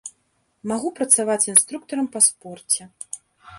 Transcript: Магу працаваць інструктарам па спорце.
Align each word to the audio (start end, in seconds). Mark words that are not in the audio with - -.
Магу 0.71 0.89
працаваць 0.99 1.37
інструктарам 1.53 2.09
па 2.19 2.25
спорце. 2.31 2.81